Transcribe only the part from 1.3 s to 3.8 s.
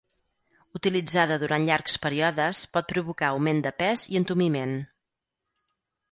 durant llargs períodes pot provocar augment de